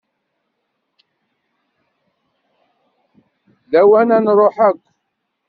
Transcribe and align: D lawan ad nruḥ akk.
D 3.69 3.71
lawan 3.73 4.09
ad 4.15 4.21
nruḥ 4.23 4.57
akk. 4.69 4.81